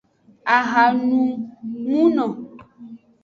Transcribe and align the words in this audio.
Ahanumuno. 0.57 2.25